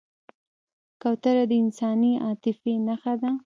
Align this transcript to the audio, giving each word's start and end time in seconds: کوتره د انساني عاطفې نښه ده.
کوتره 1.01 1.43
د 1.49 1.51
انساني 1.63 2.11
عاطفې 2.25 2.73
نښه 2.85 3.13
ده. 3.21 3.31